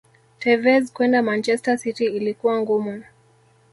[0.39, 3.03] Tevez kwenda manchester city ilikuwa ngumu